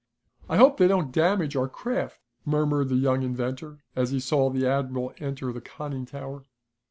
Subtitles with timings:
[0.49, 4.65] "I hope they don't damage our craft," murmured the young inventor, as he saw the
[4.65, 6.45] admiral enter the conning tower.